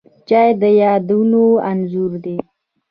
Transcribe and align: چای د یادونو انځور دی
چای 0.27 0.49
د 0.61 0.63
یادونو 0.81 1.43
انځور 1.69 2.11
دی 2.23 2.37